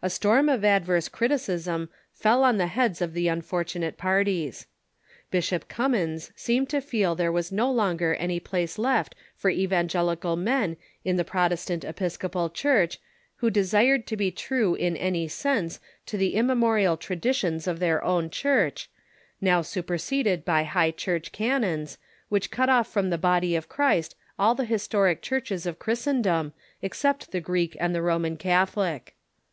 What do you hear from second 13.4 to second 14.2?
desired to